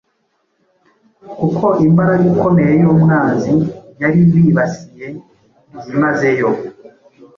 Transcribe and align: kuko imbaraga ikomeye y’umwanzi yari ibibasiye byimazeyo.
kuko 1.39 1.65
imbaraga 1.85 2.23
ikomeye 2.33 2.71
y’umwanzi 2.81 3.53
yari 4.01 4.19
ibibasiye 4.25 5.07
byimazeyo. 5.77 6.49